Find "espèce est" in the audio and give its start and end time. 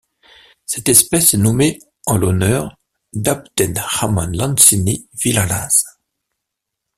0.89-1.37